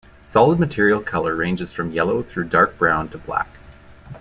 Solid 0.25 0.59
material 0.59 0.99
color 0.99 1.35
ranges 1.35 1.71
from 1.71 1.91
yellow 1.93 2.23
through 2.23 2.45
dark-brown 2.45 3.09
to 3.09 3.19
black. 3.19 3.49